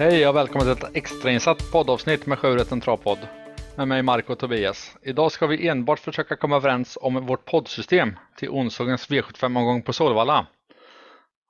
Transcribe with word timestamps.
Hej 0.00 0.28
och 0.28 0.36
välkommen 0.36 0.76
till 0.76 0.84
ett 0.86 0.96
extrainsatt 0.96 1.72
poddavsnitt 1.72 2.26
med 2.26 2.38
Sjurätten 2.38 2.80
Travpodd. 2.80 3.18
Med 3.76 3.88
mig 3.88 4.02
Marco 4.02 4.32
och 4.32 4.38
Tobias. 4.38 4.96
Idag 5.02 5.32
ska 5.32 5.46
vi 5.46 5.68
enbart 5.68 5.98
försöka 5.98 6.36
komma 6.36 6.56
överens 6.56 6.98
om 7.00 7.26
vårt 7.26 7.44
poddsystem 7.44 8.16
till 8.36 8.48
onsdagens 8.48 9.10
V75-omgång 9.10 9.82
på 9.82 9.92
Solvalla. 9.92 10.46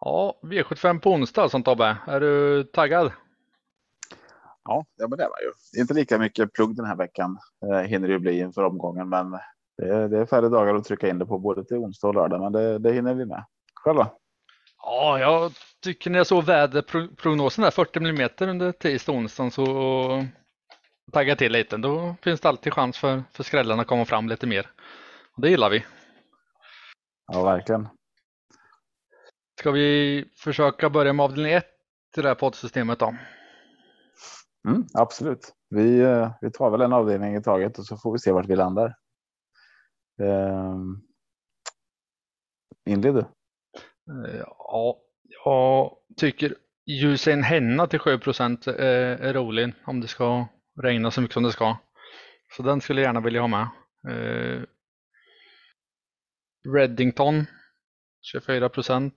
Ja, 0.00 0.38
V75 0.42 1.00
på 1.00 1.10
onsdag 1.10 1.48
som 1.48 1.62
Tobbe. 1.62 1.96
Är 2.06 2.20
du 2.20 2.64
taggad? 2.64 3.12
Ja, 4.64 4.84
ja 4.96 5.08
men 5.08 5.18
det 5.18 5.24
var 5.24 5.40
ju. 5.40 5.80
Inte 5.80 5.94
lika 5.94 6.18
mycket 6.18 6.52
plugg 6.52 6.76
den 6.76 6.86
här 6.86 6.96
veckan 6.96 7.38
eh, 7.64 7.80
hinner 7.80 8.08
det 8.08 8.12
ju 8.12 8.18
bli 8.18 8.38
inför 8.38 8.64
omgången, 8.64 9.08
men 9.08 9.30
det 9.78 9.88
är, 9.88 10.08
det 10.08 10.18
är 10.18 10.26
färre 10.26 10.48
dagar 10.48 10.74
att 10.74 10.84
trycka 10.84 11.08
in 11.08 11.18
det 11.18 11.26
på 11.26 11.38
både 11.38 11.64
till 11.64 11.76
onsdag 11.76 12.08
och 12.08 12.14
lördag, 12.14 12.40
men 12.40 12.52
det, 12.52 12.78
det 12.78 12.92
hinner 12.92 13.14
vi 13.14 13.26
med. 13.26 13.44
Själva? 13.74 14.10
Ja, 14.82 15.18
jag 15.18 15.52
tycker 15.82 16.10
när 16.10 16.18
jag 16.18 16.26
såg 16.26 16.44
väderprognosen 16.44 17.62
där 17.62 17.70
40 17.70 18.00
millimeter 18.00 18.48
under 18.48 18.72
tisdag 18.72 19.12
och 19.12 19.18
onsdag 19.18 19.50
så 19.50 20.26
tagga 21.12 21.36
till 21.36 21.52
lite. 21.52 21.76
Då 21.76 22.16
finns 22.22 22.40
det 22.40 22.48
alltid 22.48 22.72
chans 22.72 22.98
för, 22.98 23.22
för 23.32 23.42
skrällarna 23.42 23.82
att 23.82 23.88
komma 23.88 24.04
fram 24.04 24.28
lite 24.28 24.46
mer. 24.46 24.70
Och 25.36 25.42
det 25.42 25.50
gillar 25.50 25.70
vi. 25.70 25.84
Ja, 27.32 27.44
verkligen. 27.44 27.88
Ska 29.60 29.70
vi 29.70 30.24
försöka 30.36 30.90
börja 30.90 31.12
med 31.12 31.24
avdelning 31.24 31.52
1 31.52 31.66
i 32.16 32.20
det 32.20 32.28
här 32.28 32.34
poddsystemet 32.34 32.98
då? 32.98 33.14
Mm, 34.68 34.86
absolut. 34.94 35.54
Vi, 35.68 36.00
eh, 36.00 36.30
vi 36.40 36.50
tar 36.50 36.70
väl 36.70 36.80
en 36.80 36.92
avdelning 36.92 37.36
i 37.36 37.42
taget 37.42 37.78
och 37.78 37.86
så 37.86 37.96
får 37.96 38.12
vi 38.12 38.18
se 38.18 38.32
vart 38.32 38.46
vi 38.46 38.56
landar. 38.56 38.94
Um, 40.22 41.02
inled 42.86 43.14
du. 43.14 43.24
Ja, 44.58 45.00
jag 45.44 45.96
tycker 46.16 46.54
Usain 46.86 47.42
Henna 47.42 47.86
till 47.86 47.98
7 47.98 48.18
procent 48.18 48.66
eh, 48.66 48.74
är 48.76 49.32
rolig 49.34 49.72
om 49.84 50.00
det 50.00 50.08
ska 50.08 50.46
regna 50.82 51.10
så 51.10 51.20
mycket 51.20 51.34
som 51.34 51.42
det 51.42 51.52
ska. 51.52 51.76
Så 52.56 52.62
den 52.62 52.80
skulle 52.80 53.00
jag 53.00 53.08
gärna 53.08 53.20
vilja 53.20 53.40
ha 53.40 53.48
med. 53.48 53.68
Eh, 54.08 54.62
Reddington 56.74 57.46
24 58.22 58.68
procent. 58.68 59.14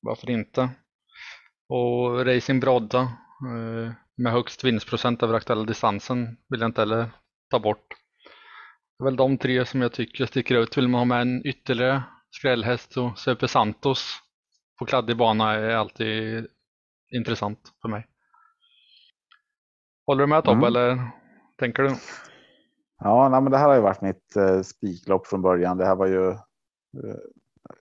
Varför 0.00 0.30
inte? 0.30 0.70
Och 1.68 2.26
Racing 2.26 2.60
Brodda 2.60 3.00
eh, 3.00 3.92
med 4.16 4.32
högst 4.32 4.64
vinstprocent 4.64 5.22
över 5.22 5.34
aktuella 5.34 5.64
distansen 5.64 6.36
vill 6.48 6.60
jag 6.60 6.68
inte 6.68 6.80
heller 6.80 7.10
ta 7.50 7.58
bort. 7.58 7.88
Det 8.98 9.02
är 9.02 9.04
väl 9.04 9.16
de 9.16 9.38
tre 9.38 9.66
som 9.66 9.82
jag 9.82 9.92
tycker 9.92 10.26
sticker 10.26 10.54
ut. 10.54 10.78
Vill 10.78 10.88
man 10.88 10.98
ha 10.98 11.04
med 11.04 11.20
en 11.20 11.46
ytterligare 11.46 12.02
skrällhäst 12.38 12.96
och 12.96 13.18
Super 13.18 13.46
Santos 13.46 14.18
på 14.78 14.86
kladdig 14.86 15.16
bana 15.16 15.52
är 15.52 15.74
alltid 15.74 16.46
intressant 17.12 17.58
för 17.82 17.88
mig. 17.88 18.06
Håller 20.06 20.20
du 20.20 20.26
med 20.26 20.44
Tobbe 20.44 20.56
mm. 20.56 20.64
eller 20.66 21.10
tänker 21.58 21.82
du? 21.82 21.96
Ja, 22.98 23.28
nej, 23.28 23.40
men 23.40 23.52
det 23.52 23.58
här 23.58 23.68
har 23.68 23.74
ju 23.74 23.80
varit 23.80 24.00
mitt 24.00 24.36
eh, 24.36 24.60
spiklopp 24.60 25.26
från 25.26 25.42
början. 25.42 25.78
Det 25.78 25.86
här 25.86 25.96
var 25.96 26.06
ju. 26.06 26.30
Eh, 26.30 27.18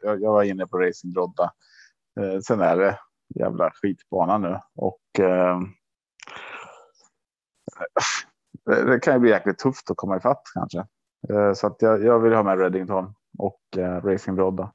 jag, 0.02 0.22
jag, 0.22 0.32
var 0.32 0.44
inne 0.44 0.68
på 0.68 0.78
Racing 0.78 1.14
Brodda. 1.14 1.52
Eh, 2.20 2.40
sen 2.40 2.62
är 2.62 2.78
det 2.78 3.00
jävla 3.36 3.72
skitbana 3.72 4.38
nu 4.38 4.60
och. 4.76 5.20
Eh, 5.20 5.60
det 8.66 9.00
kan 9.00 9.14
ju 9.14 9.20
bli 9.20 9.30
jäkligt 9.30 9.58
tufft 9.58 9.92
att 9.92 9.98
komma 9.98 10.18
ifatt 10.18 10.42
kanske. 10.54 10.86
Eh, 11.30 11.54
så 11.54 11.68
att 11.68 11.82
jag, 11.82 12.04
jag 12.04 12.20
vill 12.20 12.34
ha 12.34 12.44
med 12.44 12.60
Reddington 12.60 13.14
och 13.38 13.62
eh, 13.78 14.02
Racing 14.02 14.36
Brodda. 14.36 14.72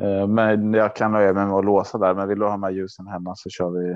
Eh, 0.00 0.26
men 0.26 0.74
jag 0.74 0.96
kan 0.96 1.12
nöja 1.12 1.32
mig 1.32 1.46
med 1.46 1.54
att 1.54 1.64
låsa 1.64 1.98
där. 1.98 2.14
Men 2.14 2.28
vill 2.28 2.38
du 2.38 2.46
ha 2.46 2.56
med 2.56 2.72
ljusen 2.72 3.06
hemma 3.06 3.34
så 3.36 3.50
kör 3.50 3.70
vi 3.70 3.90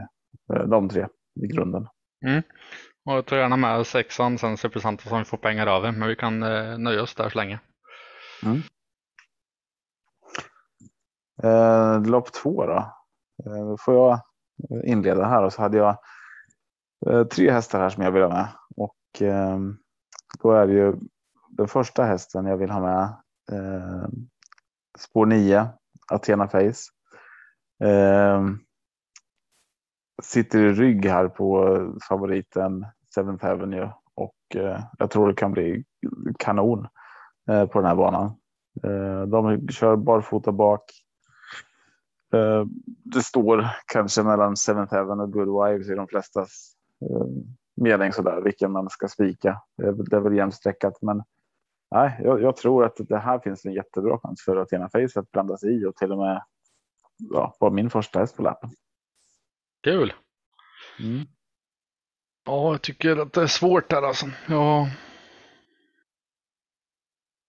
eh, 0.55 0.69
de 0.69 0.89
tre 0.89 1.06
i 1.41 1.47
grunden. 1.47 1.89
Mm. 2.27 2.43
Och 3.05 3.12
jag 3.12 3.27
tar 3.27 3.37
gärna 3.37 3.56
med 3.56 3.87
sexan 3.87 4.39
sen 4.39 4.56
Supersanta 4.56 5.09
som 5.09 5.19
vi 5.19 5.25
får 5.25 5.37
pengar 5.37 5.67
över. 5.67 5.93
Men 5.93 6.09
vi 6.09 6.17
kan 6.17 6.43
eh, 6.43 6.79
nöja 6.79 7.03
oss 7.03 7.15
där 7.15 7.29
så 7.29 7.39
länge. 7.39 7.61
Mm. 8.43 8.62
Eh, 11.43 12.03
lopp 12.03 12.33
två 12.33 12.67
då. 12.67 12.93
Eh, 13.47 13.67
då 13.69 13.77
får 13.81 13.95
jag 13.95 14.21
inleda 14.84 15.25
här 15.25 15.45
och 15.45 15.53
så 15.53 15.62
hade 15.62 15.77
jag 15.77 15.97
eh, 17.06 17.25
tre 17.25 17.50
hästar 17.50 17.81
här 17.81 17.89
som 17.89 18.03
jag 18.03 18.12
vill 18.12 18.23
ha 18.23 18.29
med. 18.29 18.49
Och 18.77 19.23
eh, 19.23 19.59
då 20.43 20.53
är 20.53 20.67
det 20.67 20.73
ju 20.73 20.95
den 21.50 21.69
första 21.69 22.05
hästen 22.05 22.47
jag 22.47 22.56
vill 22.56 22.71
ha 22.71 22.81
med. 22.81 23.17
Eh, 23.53 24.09
spår 24.99 25.27
9, 25.27 25.69
Athena 26.12 26.49
Face. 26.49 26.91
Eh, 27.84 28.44
sitter 30.22 30.59
i 30.59 30.72
rygg 30.72 31.06
här 31.06 31.28
på 31.28 31.78
favoriten 32.09 32.87
Seventh 33.15 33.47
Avenue 33.47 33.93
och 34.15 34.56
eh, 34.56 34.81
jag 34.99 35.11
tror 35.11 35.28
det 35.28 35.34
kan 35.34 35.53
bli 35.53 35.84
kanon 36.38 36.87
eh, 37.50 37.66
på 37.66 37.78
den 37.78 37.88
här 37.88 37.97
banan. 37.97 38.25
Eh, 38.84 39.22
de 39.22 39.69
kör 39.69 39.97
barfota 39.97 40.53
bak. 40.53 40.82
Eh, 42.34 42.65
det 43.05 43.22
står 43.22 43.67
kanske 43.93 44.22
mellan 44.22 44.56
Seventh 44.56 44.94
Avenue 44.94 45.25
och 45.25 45.32
Good 45.32 45.65
Wives 45.65 45.88
i 45.91 45.94
de 45.94 46.06
flestas 46.09 46.72
eh, 47.03 47.27
mening 47.77 48.12
sådär 48.12 48.41
vilken 48.41 48.72
man 48.72 48.91
ska 48.91 49.09
spika. 49.09 49.61
Det 49.77 49.87
är, 49.87 49.93
väl 49.93 50.15
är 50.15 50.21
väl 50.21 50.37
jämsträckat, 50.37 51.03
men 51.03 51.22
nej, 51.91 52.21
jag, 52.25 52.43
jag, 52.43 52.56
tror 52.56 52.84
att 52.84 52.97
det 53.09 53.19
här 53.19 53.39
finns 53.39 53.65
en 53.65 53.73
jättebra 53.73 54.19
chans 54.19 54.43
för 54.45 54.56
Athena 54.56 54.89
Face 54.89 55.21
att 55.21 55.31
blanda 55.31 55.56
sig 55.56 55.83
i 55.83 55.84
och 55.84 55.97
till 55.97 56.12
och 56.12 56.19
med 56.19 56.43
ja, 57.17 57.56
vara 57.61 57.73
min 57.73 57.91
första 57.91 58.19
häst 58.19 58.37
på 58.37 58.43
lappen. 58.43 58.71
Kul. 59.83 60.12
Mm. 60.99 61.27
Ja, 62.45 62.73
jag 62.73 62.83
tycker 62.83 63.17
att 63.17 63.33
det 63.33 63.43
är 63.43 63.47
svårt 63.47 63.89
där 63.89 64.03
alltså. 64.03 64.27
Ja. 64.49 64.89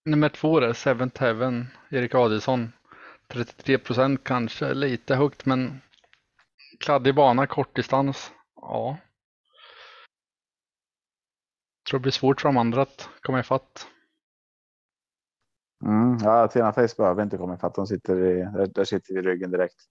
Nummer 0.05 0.29
två 0.29 0.59
är 0.59 0.73
Seventh 0.73 1.21
Heaven, 1.21 1.67
Erik 1.89 2.15
Adielsson. 2.15 2.71
33 3.27 3.77
procent 3.77 4.23
kanske, 4.23 4.73
lite 4.73 5.15
högt 5.15 5.45
men 5.45 5.81
kladdig 6.79 7.15
bana, 7.15 7.47
kortdistans. 7.47 8.31
Ja. 8.55 8.97
Jag 11.77 11.89
tror 11.89 11.99
det 11.99 12.01
blir 12.01 12.11
svårt 12.11 12.41
för 12.41 12.49
de 12.49 12.57
andra 12.57 12.81
att 12.81 13.09
komma 13.21 13.39
ifatt. 13.39 13.87
Mm, 15.83 16.17
ja, 16.21 16.43
Athena 16.43 16.73
Face 16.73 16.95
behöver 16.97 17.23
inte 17.23 17.37
komma 17.37 17.53
ifatt. 17.53 17.75
De 17.75 17.87
sitter 17.87 18.25
i, 18.25 18.67
där 18.67 18.83
sitter 18.83 19.13
vi 19.13 19.19
i 19.19 19.23
ryggen 19.23 19.51
direkt. 19.51 19.81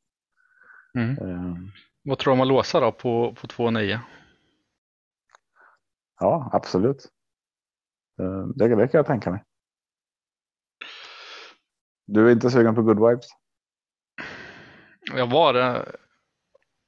Mm. 0.95 1.19
Um. 1.19 1.73
Vad 2.03 2.19
tror 2.19 2.31
du 2.31 2.35
om 2.35 2.41
att 2.41 2.49
låsa 2.49 2.81
då 2.81 2.93
på, 2.93 3.35
på 3.41 3.47
2,9? 3.47 3.99
Ja, 6.21 6.51
absolut. 6.53 7.09
Uh, 8.21 8.47
det, 8.47 8.69
det 8.69 8.89
kan 8.89 8.99
jag 8.99 9.07
tänka 9.07 9.31
mig. 9.31 9.45
Du 12.07 12.29
är 12.29 12.33
inte 12.33 12.51
sugen 12.51 12.75
på 12.75 12.83
good 12.83 13.09
vibes? 13.09 13.27
Jag 15.15 15.31
var 15.31 15.53
det 15.53 15.93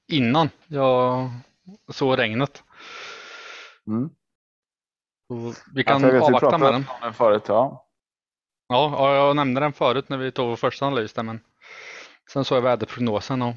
innan 0.09 0.49
jag 0.67 1.31
såg 1.89 2.19
regnet. 2.19 2.63
Mm. 3.87 4.11
vi 5.75 5.85
kan 5.85 6.03
ja, 6.03 6.25
avvakta 6.27 6.59
med 6.59 6.73
den. 6.73 6.85
den 7.03 7.15
förut, 7.15 7.45
ja. 7.47 7.89
Ja, 8.69 9.15
jag 9.15 9.37
nämnde 9.37 9.61
den 9.61 9.73
förut 9.73 10.09
när 10.09 10.17
vi 10.19 10.33
tog 10.33 10.49
vår 10.49 10.57
första 10.57 10.87
analys 10.87 11.13
där, 11.13 11.23
men 11.23 11.41
sen 12.33 12.45
såg 12.45 12.57
jag 12.57 12.63
väderprognosen 12.63 13.43
och 13.43 13.55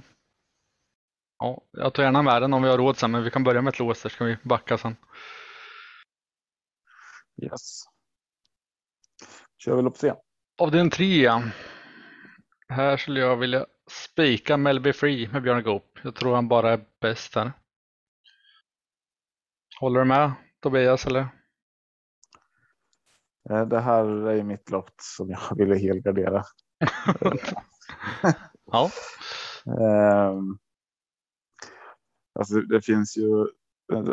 ja, 1.39 1.61
jag 1.71 1.93
tar 1.93 2.03
gärna 2.03 2.21
med 2.21 2.41
den 2.41 2.53
om 2.53 2.63
vi 2.63 2.69
har 2.69 2.77
råd 2.77 2.97
sen, 2.97 3.11
men 3.11 3.23
vi 3.23 3.31
kan 3.31 3.43
börja 3.43 3.61
med 3.61 3.73
ett 3.73 3.79
lås 3.79 3.99
så 3.99 4.09
ska 4.09 4.25
vi 4.25 4.37
backa 4.43 4.77
sen. 4.77 4.95
Yes. 7.43 7.83
Kör 9.57 9.75
vi 9.75 9.81
lopp 9.81 9.97
tre. 9.97 10.13
Av 10.57 10.71
den 10.71 10.89
tre. 10.89 11.29
Här 12.69 12.97
skulle 12.97 13.19
jag 13.19 13.37
vilja 13.37 13.65
spika 13.91 14.57
Melby 14.57 14.93
Free 14.93 15.27
med 15.27 15.43
Björn 15.43 15.63
Goop. 15.63 15.99
Jag 16.03 16.15
tror 16.15 16.35
han 16.35 16.47
bara 16.47 16.73
är 16.73 16.85
bäst 17.01 17.35
här. 17.35 17.51
Håller 19.79 19.99
du 19.99 20.05
med 20.05 20.33
Tobias 20.59 21.05
eller? 21.05 21.27
Eh, 23.49 23.67
det 23.67 23.79
här 23.79 24.05
är 24.05 24.43
mitt 24.43 24.71
lopp 24.71 24.93
som 25.01 25.29
jag 25.29 25.39
ville 25.57 25.75
helgardera. 25.75 26.43
ja. 28.71 28.89
Um, 29.65 30.57
alltså 32.39 32.55
det 32.61 32.81
finns 32.81 33.17
ju 33.17 33.41
eh, 33.93 34.03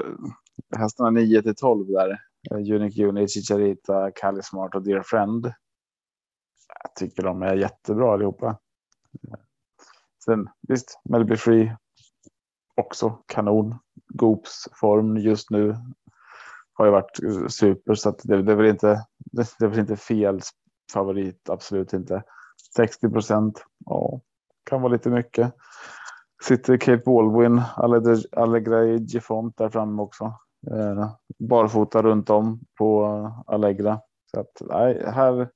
hästarna 0.76 1.10
9 1.10 1.42
till 1.42 1.54
12 1.54 1.86
där. 1.86 2.10
Eh, 2.50 2.56
Unique 2.56 3.04
Unit, 3.04 3.30
Chicharita, 3.30 4.10
Kali 4.10 4.42
Smart 4.42 4.74
och 4.74 4.82
Dear 4.82 5.02
Friend. 5.02 5.44
Jag 6.82 6.94
tycker 6.94 7.22
de 7.22 7.42
är 7.42 7.54
jättebra 7.54 8.12
allihopa. 8.12 8.58
Sen 10.24 10.48
visst, 10.68 11.00
Melby 11.04 11.36
Free 11.36 11.76
också 12.76 13.18
kanon. 13.26 13.78
Goops 14.08 14.68
form 14.80 15.16
just 15.16 15.50
nu 15.50 15.76
har 16.82 16.86
ju 16.86 16.92
varit 16.92 17.52
super 17.52 17.94
så 17.94 18.08
att 18.08 18.20
det, 18.24 18.42
det 18.42 18.52
är 18.52 18.56
väl 18.56 18.66
inte. 18.66 19.06
Det, 19.18 19.46
det 19.58 19.64
är 19.64 19.68
väl 19.68 19.78
inte 19.78 19.96
fel 19.96 20.40
favorit. 20.92 21.48
Absolut 21.50 21.92
inte. 21.92 22.22
60 22.76 23.10
procent. 23.10 23.64
Ja, 23.86 24.20
kan 24.70 24.82
vara 24.82 24.92
lite 24.92 25.10
mycket. 25.10 25.54
Sitter 26.42 26.76
Cape 26.76 27.02
Baldwin, 27.04 27.62
Allegra 28.32 28.84
Gifont 28.84 29.56
där 29.56 29.68
framme 29.68 30.02
också. 30.02 30.24
Eh, 30.70 31.12
barfota 31.38 32.02
runt 32.02 32.30
om 32.30 32.60
på 32.78 33.06
Allegra. 33.46 34.00
Så 34.30 34.40
att 34.40 34.60
nej, 34.60 35.04
här. 35.06 35.48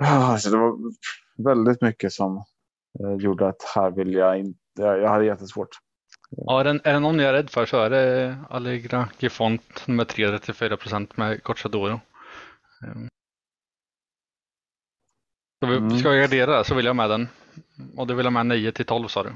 Alltså 0.00 0.50
det 0.50 0.56
var 0.56 0.78
väldigt 1.44 1.82
mycket 1.82 2.12
som 2.12 2.36
eh, 3.00 3.14
gjorde 3.18 3.48
att 3.48 3.62
här 3.74 3.90
vill 3.90 4.12
jag 4.12 4.38
inte. 4.38 4.58
Jag, 4.78 4.98
jag 4.98 5.08
hade 5.08 5.24
jättesvårt. 5.24 5.68
Ja, 6.36 6.60
är 6.60 6.64
det, 6.64 6.80
är 6.84 6.92
det 6.92 7.00
någon 7.00 7.18
jag 7.18 7.28
är 7.28 7.32
rädd 7.32 7.50
för 7.50 7.66
så 7.66 7.82
är 7.82 7.90
det 7.90 8.36
Allegra 8.50 9.08
Gifont 9.18 9.62
3, 10.08 10.38
34 10.38 10.76
procent 10.76 11.16
med 11.16 11.42
Corchadoro. 11.42 12.00
Ehm. 12.84 13.08
Så 15.60 15.70
vi, 15.70 15.76
mm. 15.76 15.98
Ska 15.98 16.14
jag 16.14 16.30
gardera 16.30 16.64
så 16.64 16.74
vill 16.74 16.86
jag 16.86 16.96
med 16.96 17.10
den. 17.10 17.28
Och 17.96 18.06
du 18.06 18.14
vill 18.14 18.26
ha 18.26 18.30
med 18.30 18.46
9 18.46 18.72
till 18.72 18.86
12 18.86 19.08
sa 19.08 19.22
du? 19.22 19.32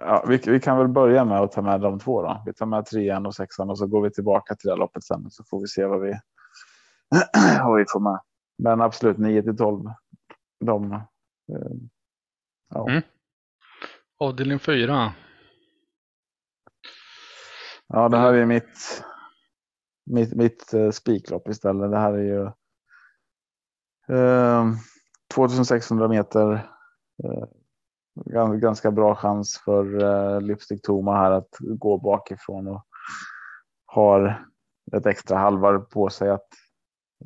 Ja, 0.00 0.24
vi, 0.28 0.36
vi, 0.36 0.60
kan 0.60 0.78
väl 0.78 0.88
börja 0.88 1.24
med 1.24 1.40
att 1.40 1.52
ta 1.52 1.62
med 1.62 1.80
de 1.80 1.98
två 1.98 2.22
då. 2.22 2.42
Vi 2.46 2.52
tar 2.52 2.66
med 2.66 2.86
trean 2.86 3.26
och 3.26 3.34
sexan 3.34 3.70
och 3.70 3.78
så 3.78 3.86
går 3.86 4.02
vi 4.02 4.10
tillbaka 4.10 4.54
till 4.54 4.68
det 4.70 4.76
loppet 4.76 5.04
sen 5.04 5.30
så 5.30 5.44
får 5.44 5.60
vi 5.60 5.66
se 5.66 5.84
vad 5.84 6.00
vi, 6.00 6.10
vad 7.64 7.78
vi 7.78 7.84
får 7.88 8.00
med. 8.00 8.20
Men 8.62 8.80
absolut 8.80 9.18
9 9.18 9.42
till 9.42 9.56
12. 9.56 9.84
De. 10.64 10.92
Eh, 10.92 11.00
ja. 12.74 12.90
Mm. 12.90 13.02
Avdelning 14.20 14.58
4. 14.58 15.12
Ja, 17.86 18.08
det 18.08 18.16
här 18.16 18.34
är 18.34 18.46
mitt. 18.46 19.04
Mitt, 20.06 20.34
mitt 20.34 20.74
uh, 20.74 20.90
spiklopp 20.90 21.48
istället. 21.48 21.90
Det 21.90 21.98
här 21.98 22.12
är 22.12 22.22
ju. 22.22 22.50
Uh, 24.16 24.74
2600 25.34 26.08
meter. 26.08 26.68
Uh, 27.24 28.54
ganska 28.54 28.90
bra 28.90 29.14
chans 29.14 29.62
för 29.64 30.02
uh, 30.04 30.40
Lipstick 30.40 30.82
Toma 30.82 31.16
här 31.16 31.30
att 31.30 31.56
gå 31.60 31.98
bakifrån 31.98 32.68
och 32.68 32.86
har 33.86 34.44
ett 34.96 35.06
extra 35.06 35.38
halvar 35.38 35.78
på 35.78 36.08
sig 36.08 36.30
att, 36.30 36.48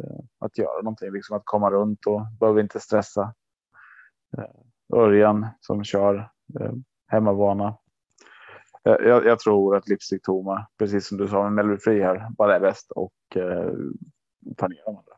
uh, 0.01 0.21
att 0.39 0.59
göra 0.59 0.83
någonting, 0.83 1.13
liksom 1.13 1.37
att 1.37 1.45
komma 1.45 1.71
runt 1.71 2.07
och 2.07 2.27
behöver 2.41 2.61
inte 2.61 2.81
stressa. 2.81 3.35
Uh, 4.39 4.99
Örjan 4.99 5.47
som 5.61 5.85
kör 5.85 6.32
uh, 6.61 6.73
hemmabana. 7.09 7.75
Jag, 8.83 9.27
jag, 9.27 9.39
tror 9.39 9.77
att 9.77 9.89
Lipstick 9.89 10.23
Toma, 10.23 10.67
precis 10.79 11.09
som 11.09 11.19
du 11.19 11.29
sa 11.29 11.43
med 11.43 11.53
Melby 11.53 11.79
Free 11.81 12.03
här, 12.03 12.29
bara 12.31 12.57
är 12.57 12.61
bäst 12.61 12.91
och 12.91 13.13
uh, 13.37 13.73
tar 14.57 14.69
ner 14.69 14.85
de 14.85 14.97
andra. 14.97 15.13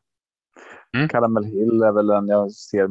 Mm. 0.96 1.08
Caramel 1.08 1.44
Hill 1.44 1.82
är 1.82 1.92
väl 1.92 2.06
den 2.06 2.28
jag 2.28 2.52
ser 2.52 2.88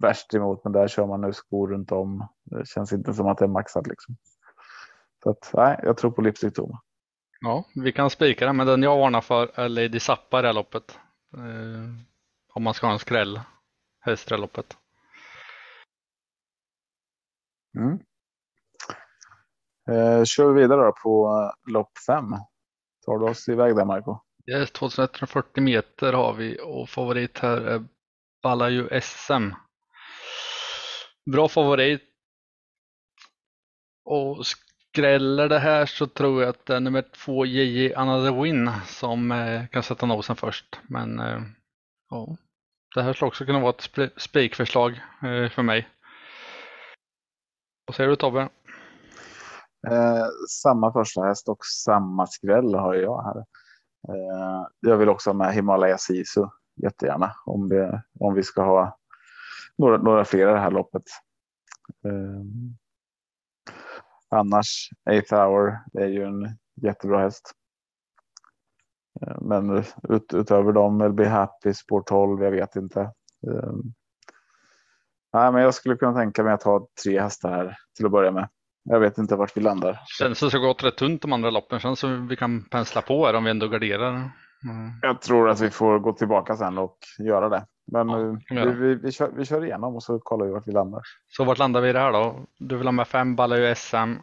värst 0.00 0.34
emot, 0.34 0.64
men 0.64 0.72
där 0.72 0.88
kör 0.88 1.06
man 1.06 1.20
nu 1.20 1.32
skor 1.32 1.68
runt 1.68 1.92
om. 1.92 2.28
Det 2.44 2.68
känns 2.68 2.92
inte 2.92 3.14
som 3.14 3.26
att 3.26 3.38
det 3.38 3.44
är 3.44 3.48
maxat 3.48 3.86
liksom. 3.86 4.16
Så 5.22 5.30
att, 5.30 5.50
nej, 5.54 5.80
jag 5.82 5.96
tror 5.96 6.10
på 6.10 6.22
Lipstick 6.22 6.54
Toma. 6.54 6.80
Ja, 7.40 7.64
vi 7.74 7.92
kan 7.92 8.10
spika 8.10 8.46
den, 8.46 8.56
men 8.56 8.66
den 8.66 8.82
jag 8.82 8.98
varnar 8.98 9.20
för 9.20 9.50
är 9.54 9.68
Lady 9.68 10.00
Zappa 10.00 10.38
i 10.38 10.42
det 10.42 10.48
här 10.48 10.54
loppet. 10.54 10.98
Eh, 11.34 12.06
om 12.52 12.62
man 12.62 12.74
ska 12.74 12.86
ha 12.86 12.92
en 12.92 12.98
skräll 12.98 13.40
häst 14.00 14.30
i 14.30 14.34
det 14.34 14.40
loppet. 14.40 14.76
Mm. 17.76 17.98
Eh, 19.90 20.24
kör 20.24 20.52
vi 20.52 20.60
vidare 20.60 20.84
då 20.84 20.92
på 21.02 21.40
eh, 21.66 21.72
lopp 21.72 21.98
fem. 22.06 22.30
Tar 23.06 23.18
du 23.18 23.24
oss 23.30 23.48
iväg 23.48 23.76
där 23.76 23.84
Marco? 23.84 24.18
Eh, 24.52 24.58
yes, 24.58 24.70
2140 24.70 25.62
meter 25.62 26.12
har 26.12 26.34
vi 26.34 26.58
och 26.62 26.88
favorit 26.88 27.38
här 27.38 27.60
är 27.60 27.84
Ballaju 28.42 29.00
SM. 29.00 29.50
Bra 31.30 31.48
favorit. 31.48 32.02
Och 34.04 34.46
skräller 34.46 35.48
det 35.48 35.58
här 35.58 35.86
så 35.86 36.06
tror 36.06 36.42
jag 36.42 36.50
att 36.50 36.66
det 36.66 36.76
är 36.76 36.80
nummer 36.80 37.02
två 37.02 37.46
JJ 37.46 37.94
Another 37.94 38.42
Win 38.42 38.70
som 38.86 39.32
eh, 39.32 39.66
kan 39.66 39.82
sätta 39.82 40.06
nosen 40.06 40.36
först. 40.36 40.80
Men 40.82 41.20
eh, 41.20 41.40
ja, 42.10 42.36
det 42.94 43.02
här 43.02 43.12
skulle 43.12 43.28
också 43.28 43.44
kunna 43.44 43.60
vara 43.60 43.74
ett 43.78 44.12
spikförslag 44.16 44.92
eh, 45.22 45.48
för 45.48 45.62
mig. 45.62 45.88
Vad 47.86 47.94
säger 47.94 48.10
du 48.10 48.16
Tobbe? 48.16 48.48
Eh, 49.88 50.26
samma 50.48 50.92
första 50.92 51.22
häst 51.22 51.48
och 51.48 51.66
samma 51.84 52.26
skräll 52.26 52.74
har 52.74 52.94
jag 52.94 53.22
här. 53.22 53.38
Eh, 54.08 54.66
jag 54.80 54.96
vill 54.96 55.08
också 55.08 55.30
ha 55.30 55.34
med 55.34 55.54
Himalaya 55.54 55.98
Sisu 55.98 56.46
jättegärna 56.82 57.32
om 57.44 57.68
vi, 57.68 57.90
om 58.20 58.34
vi 58.34 58.42
ska 58.42 58.62
ha 58.62 58.98
några, 59.78 59.96
några 59.96 60.24
fler 60.24 60.48
i 60.48 60.52
det 60.52 60.58
här 60.58 60.70
loppet. 60.70 61.02
Eh, 62.04 62.42
annars, 64.28 64.90
Eighth 65.10 65.34
Hour 65.34 65.78
är 65.92 66.06
ju 66.06 66.24
en 66.24 66.58
jättebra 66.82 67.18
häst. 67.18 67.52
Eh, 69.20 69.36
men 69.40 69.84
ut, 70.08 70.34
utöver 70.34 70.72
dem, 70.72 71.02
LB 71.02 71.20
Happy, 71.20 71.74
Sport 71.74 72.06
12, 72.06 72.42
jag 72.42 72.50
vet 72.50 72.76
inte. 72.76 73.00
Eh, 73.46 73.72
Eh, 75.36 75.42
nej, 75.42 75.52
men 75.52 75.62
jag 75.62 75.74
skulle 75.74 75.96
kunna 75.96 76.14
tänka 76.14 76.44
mig 76.44 76.52
att 76.52 76.62
ha 76.62 76.88
tre 77.04 77.20
hästar 77.20 77.50
här 77.50 77.78
till 77.96 78.06
att 78.06 78.12
börja 78.12 78.30
med. 78.30 78.48
Jag 78.84 79.00
vet 79.00 79.18
inte 79.18 79.36
vart 79.36 79.56
vi 79.56 79.60
landar. 79.60 80.00
Känns 80.18 80.40
det 80.40 80.50
så 80.50 80.58
gott 80.58 80.84
rätt 80.84 80.96
tunt 80.96 81.22
de 81.22 81.32
andra 81.32 81.50
loppen. 81.50 81.80
Känns 81.80 82.00
som 82.00 82.28
vi 82.28 82.36
kan 82.36 82.64
pensla 82.64 83.02
på 83.02 83.26
här 83.26 83.34
om 83.34 83.44
vi 83.44 83.50
ändå 83.50 83.68
garderar. 83.68 84.10
Mm. 84.10 84.32
Jag 85.02 85.22
tror 85.22 85.50
att 85.50 85.60
vi 85.60 85.70
får 85.70 85.98
gå 85.98 86.12
tillbaka 86.12 86.56
sen 86.56 86.78
och 86.78 86.98
göra 87.18 87.48
det. 87.48 87.66
Men 87.92 88.08
ja, 88.08 88.64
vi, 88.64 88.70
vi, 88.70 88.94
vi, 88.94 89.12
kör, 89.12 89.30
vi 89.36 89.44
kör 89.44 89.64
igenom 89.64 89.94
och 89.94 90.02
så 90.02 90.18
kollar 90.18 90.46
vi 90.46 90.52
vart 90.52 90.68
vi 90.68 90.72
landar. 90.72 91.02
Så 91.28 91.44
vart 91.44 91.58
landar 91.58 91.80
vi 91.80 91.88
i 91.88 91.92
det 91.92 91.98
här 91.98 92.12
då? 92.12 92.46
Du 92.58 92.76
vill 92.76 92.86
ha 92.86 92.92
med 92.92 93.08
fem 93.08 93.36
ballar 93.36 93.60
i 93.60 93.74
SM? 93.74 94.14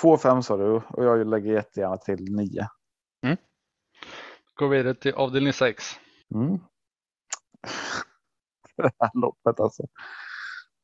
Två 0.00 0.16
fem 0.16 0.42
sa 0.42 0.56
du 0.56 0.82
och 0.88 1.04
jag 1.04 1.26
lägger 1.26 1.52
jättegärna 1.52 1.96
till 1.96 2.24
nio. 2.36 2.68
Mm. 3.22 3.36
Går 4.54 4.68
vidare 4.68 4.94
till 4.94 5.14
avdelning 5.14 5.52
sex. 5.52 5.84
Mm. 6.34 6.58
det 8.82 8.90
här 9.00 9.10
loppet 9.20 9.60
alltså. 9.60 9.82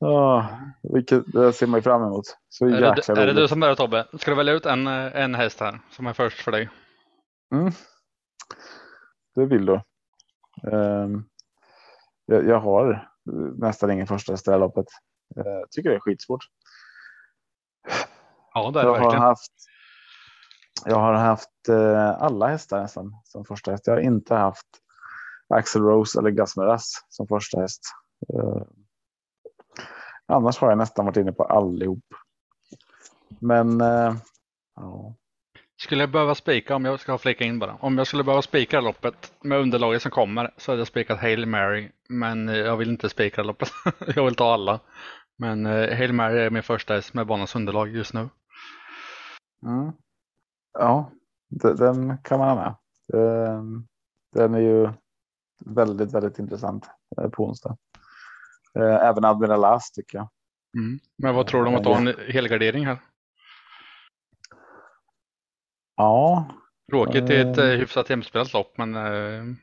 Oh, 0.00 0.46
vilket, 0.82 1.32
det 1.32 1.52
ser 1.52 1.66
man 1.66 1.78
ju 1.78 1.82
fram 1.82 2.02
emot. 2.02 2.24
Så 2.48 2.66
är 2.66 2.80
det, 2.80 3.08
Är 3.08 3.26
det 3.26 3.32
du 3.32 3.48
som 3.48 3.60
börjar 3.60 3.74
Tobbe? 3.74 4.06
Ska 4.18 4.30
du 4.30 4.36
välja 4.36 4.52
ut 4.52 4.66
en, 4.66 4.86
en 4.86 5.34
häst 5.34 5.60
här 5.60 5.80
som 5.90 6.06
är 6.06 6.12
först 6.12 6.40
för 6.40 6.52
dig? 6.52 6.68
Mm. 7.54 7.72
Det 9.34 9.46
vill 9.46 9.66
du. 9.66 9.80
Um, 10.62 11.28
jag, 12.26 12.46
jag, 12.46 12.60
har 12.60 13.08
nästan 13.58 13.90
ingen 13.90 14.06
första 14.06 14.32
häst 14.32 14.48
i 14.48 14.50
det 14.50 14.54
här 14.54 14.60
loppet. 14.60 14.86
Jag 15.34 15.46
uh, 15.46 15.62
tycker 15.70 15.90
det 15.90 15.96
är 15.96 16.00
skitsvårt. 16.00 16.44
Ja, 18.54 18.70
det 18.70 18.80
är 18.80 18.84
det 18.84 18.88
jag 18.88 18.92
verkligen. 18.92 19.22
Har 19.22 19.28
haft, 19.28 19.52
jag 20.84 20.96
har 20.96 21.14
haft 21.14 21.68
uh, 21.68 22.22
alla 22.22 22.48
hästar 22.48 22.82
nästan 22.82 23.12
som 23.24 23.44
första 23.44 23.70
häst. 23.70 23.86
Jag 23.86 23.94
har 23.94 24.00
inte 24.00 24.34
haft 24.34 24.66
Axel 25.54 25.82
Rose 25.82 26.18
eller 26.18 26.30
Gasmeras 26.30 27.04
som 27.08 27.26
första 27.26 27.60
häst. 27.60 27.82
Uh, 28.34 28.62
Annars 30.26 30.58
har 30.58 30.68
jag 30.68 30.78
nästan 30.78 31.04
varit 31.04 31.16
inne 31.16 31.32
på 31.32 31.44
allihop. 31.44 32.04
Men 33.38 33.80
äh, 33.80 34.14
ja. 34.76 35.14
Skulle 35.76 36.02
jag 36.02 36.10
behöva 36.10 36.34
spika, 36.34 36.76
om 36.76 36.84
jag 36.84 37.00
ska 37.00 37.18
flika 37.18 37.44
in 37.44 37.58
bara, 37.58 37.74
om 37.74 37.98
jag 37.98 38.06
skulle 38.06 38.24
behöva 38.24 38.42
spika 38.42 38.80
loppet 38.80 39.32
med 39.42 39.58
underlaget 39.58 40.02
som 40.02 40.10
kommer 40.10 40.54
så 40.56 40.72
hade 40.72 40.80
jag 40.80 40.86
spikat 40.86 41.20
Hail 41.20 41.46
Mary. 41.46 41.90
Men 42.08 42.48
eh, 42.48 42.56
jag 42.56 42.76
vill 42.76 42.90
inte 42.90 43.08
spika 43.08 43.42
loppet. 43.42 43.68
jag 44.16 44.24
vill 44.24 44.34
ta 44.34 44.52
alla. 44.52 44.80
Men 45.38 45.66
eh, 45.66 45.96
Hail 45.96 46.12
Mary 46.12 46.38
är 46.38 46.50
min 46.50 46.62
första 46.62 46.94
häst 46.94 47.14
med 47.14 47.26
banans 47.26 47.56
underlag 47.56 47.88
just 47.88 48.14
nu. 48.14 48.28
Mm. 49.62 49.92
Ja, 50.78 51.10
den 51.48 52.18
kan 52.18 52.38
man 52.38 52.48
ha 52.48 52.54
med. 52.54 52.74
Den 54.32 54.54
är 54.54 54.58
ju 54.58 54.90
väldigt, 55.66 56.14
väldigt 56.14 56.38
intressant 56.38 56.86
på 57.32 57.44
onsdag. 57.44 57.76
Eh, 58.78 58.94
även 58.94 59.24
Admiral 59.24 59.64
As 59.64 59.92
tycker 59.92 60.18
jag. 60.18 60.28
Mm. 60.76 60.98
Men 61.18 61.34
vad 61.34 61.46
tror 61.46 61.62
du 61.64 61.68
om 61.68 61.74
att 61.74 61.84
ha 61.84 61.96
en 61.96 62.14
helgardering 62.28 62.86
här? 62.86 62.98
Ja. 65.96 66.48
Tråkigt 66.90 67.30
i 67.30 67.36
ett 67.36 67.58
äh, 67.58 67.64
hyfsat 67.64 68.08
hemspelat 68.08 68.52
lopp, 68.52 68.78
men. 68.78 68.94
Äh... 68.94 69.54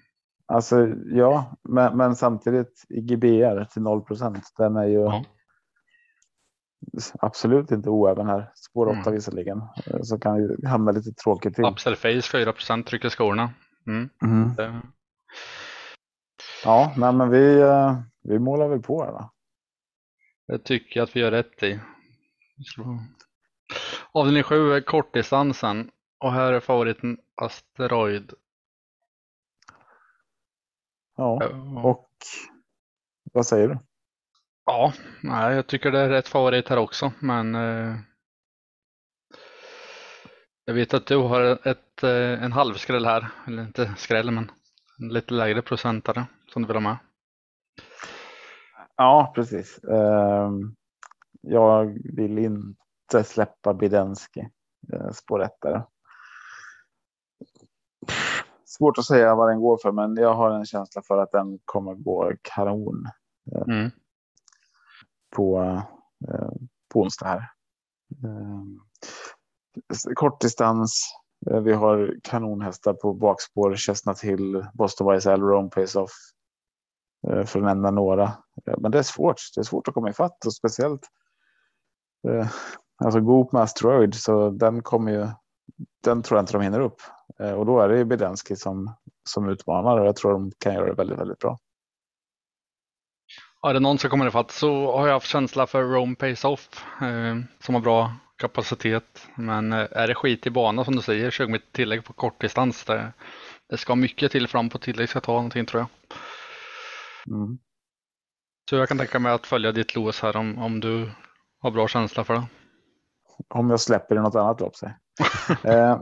Alltså 0.45 0.87
ja, 1.05 1.57
men, 1.69 1.97
men 1.97 2.15
samtidigt 2.15 2.85
GBR 2.89 3.65
till 3.65 3.81
0% 3.81 4.41
Den 4.57 4.75
är 4.75 4.85
ju. 4.85 4.99
Ja. 4.99 5.25
Absolut 7.19 7.71
inte 7.71 7.89
oäven 7.89 8.27
här. 8.27 8.51
Spår 8.55 8.87
8 8.87 8.99
mm. 8.99 9.13
visserligen. 9.13 9.61
Så 10.03 10.19
kan 10.19 10.37
ju 10.37 10.67
hamna 10.67 10.91
lite 10.91 11.11
tråkigt 11.11 11.55
till. 11.55 11.65
Upsell 11.65 11.95
face 11.95 12.21
4 12.31 12.53
trycker 12.85 13.09
skorna. 13.09 13.53
Mm. 13.87 14.09
Mm. 14.23 14.55
Det... 14.55 14.81
Ja, 16.63 16.93
nej, 16.97 17.13
men 17.13 17.29
vi, 17.29 17.63
vi 18.23 18.39
målar 18.39 18.67
väl 18.67 18.81
på 18.81 19.03
här 19.03 19.11
va? 19.11 19.31
Jag 20.45 20.63
tycker 20.63 21.01
att 21.01 21.15
vi 21.15 21.19
gör 21.19 21.31
rätt 21.31 21.63
i. 21.63 21.79
Avdelning 24.11 24.43
7 24.43 24.73
är 24.73 24.81
kortdistansen 24.81 25.91
och 26.19 26.31
här 26.31 26.53
är 26.53 26.59
favoriten 26.59 27.17
Asteroid. 27.35 28.33
Ja, 31.17 31.49
och 31.83 32.09
vad 33.33 33.45
säger 33.45 33.67
du? 33.67 33.77
Ja, 34.65 34.93
nej, 35.23 35.55
jag 35.55 35.67
tycker 35.67 35.91
det 35.91 35.99
är 35.99 36.09
rätt 36.09 36.27
favorit 36.27 36.67
här 36.67 36.77
också, 36.77 37.13
men 37.19 37.55
eh, 37.55 37.95
jag 40.65 40.73
vet 40.73 40.93
att 40.93 41.07
du 41.07 41.15
har 41.15 41.67
ett, 41.67 42.03
eh, 42.03 42.43
en 42.43 42.51
halv 42.51 42.73
skräll 42.73 43.05
här, 43.05 43.27
eller 43.47 43.63
inte 43.63 43.93
skräll, 43.97 44.31
men 44.31 44.51
en 44.99 45.09
lite 45.09 45.33
lägre 45.33 45.61
procentare 45.61 46.25
som 46.53 46.61
du 46.61 46.67
vill 46.67 46.75
ha 46.75 46.81
med. 46.81 46.97
Ja, 48.95 49.31
precis. 49.35 49.83
Ehm, 49.83 50.75
jag 51.41 51.99
vill 52.15 52.37
inte 52.39 53.23
släppa 53.23 53.73
Bidenski, 53.73 54.49
eh, 54.93 55.11
spår 55.11 55.43
ett 55.43 55.57
där. 55.61 55.85
Svårt 58.65 58.97
att 58.97 59.05
säga 59.05 59.35
vad 59.35 59.49
den 59.49 59.59
går 59.59 59.77
för, 59.81 59.91
men 59.91 60.15
jag 60.15 60.33
har 60.33 60.51
en 60.51 60.65
känsla 60.65 61.01
för 61.01 61.17
att 61.17 61.31
den 61.31 61.59
kommer 61.65 61.93
gå 61.95 62.33
kanon 62.41 63.05
Mm. 63.67 63.91
på, 65.35 65.61
eh, 66.27 66.51
på 66.93 67.01
onsdag 67.01 67.27
här. 67.27 67.51
Eh, 68.23 68.63
kortdistans. 70.15 71.05
Eh, 71.51 71.59
vi 71.61 71.73
har 71.73 72.15
kanonhästar 72.23 72.93
på 72.93 73.13
bakspår. 73.13 73.75
Chestnut 73.75 74.21
Hill, 74.21 74.65
Boston 74.73 75.15
YSL, 75.15 75.41
Rome 75.41 75.69
Pace 75.69 75.99
Off. 75.99 76.11
Eh, 77.27 77.45
för 77.45 77.59
att 77.59 77.65
nämna 77.65 77.91
några. 77.91 78.23
Eh, 78.67 78.75
men 78.77 78.91
det 78.91 78.99
är 78.99 79.03
svårt. 79.03 79.35
Det 79.55 79.61
är 79.61 79.63
svårt 79.63 79.87
att 79.87 79.93
komma 79.93 80.09
ifatt 80.09 80.45
och 80.45 80.53
speciellt. 80.53 81.07
Eh, 82.27 82.47
alltså 83.03 83.19
Goop 83.19 83.51
med 83.51 83.61
Asteroid 83.61 84.15
så 84.15 84.49
den 84.49 84.83
kommer 84.83 85.11
ju. 85.11 85.27
Den 86.03 86.21
tror 86.21 86.37
jag 86.37 86.43
inte 86.43 86.53
de 86.53 86.61
hinner 86.61 86.79
upp 86.79 87.01
och 87.57 87.65
då 87.65 87.79
är 87.79 87.89
det 87.89 87.97
ju 87.97 88.05
Bedenski 88.05 88.55
som 88.55 88.95
som 89.29 89.49
utmanar 89.49 89.99
och 89.99 90.07
jag 90.07 90.15
tror 90.15 90.31
de 90.31 90.51
kan 90.59 90.73
göra 90.73 90.85
det 90.85 90.93
väldigt, 90.93 91.19
väldigt 91.19 91.39
bra. 91.39 91.57
Ja, 93.61 93.69
är 93.69 93.73
det 93.73 93.79
någon 93.79 93.97
som 93.97 94.09
kommer 94.09 94.27
ifatt 94.27 94.51
så 94.51 94.97
har 94.97 95.07
jag 95.07 95.13
haft 95.13 95.27
känsla 95.27 95.67
för 95.67 95.83
Rome 95.83 96.15
Pace 96.15 96.47
Off 96.47 96.85
eh, 97.01 97.37
som 97.59 97.75
har 97.75 97.81
bra 97.81 98.13
kapacitet. 98.37 99.27
Men 99.35 99.73
eh, 99.73 99.87
är 99.91 100.07
det 100.07 100.15
skit 100.15 100.47
i 100.47 100.49
bana 100.49 100.85
som 100.85 100.95
du 100.95 101.01
säger, 101.01 101.31
20 101.31 101.51
mitt 101.51 101.71
tillägg 101.71 102.03
på 102.03 102.13
kortdistans. 102.13 102.83
Det, 102.83 103.13
det 103.69 103.77
ska 103.77 103.95
mycket 103.95 104.31
till 104.31 104.47
fram 104.47 104.69
på 104.69 104.77
tillägg 104.77 105.09
ska 105.09 105.19
ta 105.19 105.31
någonting 105.31 105.65
tror 105.65 105.81
jag. 105.81 106.17
Mm. 107.27 107.59
Så 108.69 108.75
jag 108.75 108.87
kan 108.87 108.97
tänka 108.97 109.19
mig 109.19 109.31
att 109.31 109.47
följa 109.47 109.71
ditt 109.71 109.95
lås 109.95 110.21
här 110.21 110.35
om, 110.35 110.57
om 110.57 110.79
du 110.79 111.11
har 111.59 111.71
bra 111.71 111.87
känsla 111.87 112.23
för 112.23 112.33
det. 112.33 112.47
Om 113.47 113.69
jag 113.69 113.79
släpper 113.79 114.15
i 114.15 114.19
något 114.19 114.35
annat 114.35 114.59
lopp. 114.59 114.73
eh, 115.63 116.01